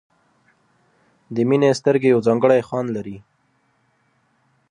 د 1.35 1.37
مینې 1.49 1.69
سترګې 1.79 2.07
یو 2.13 2.25
ځانګړی 2.27 2.65
خوند 2.67 2.89
لري. 2.95 3.17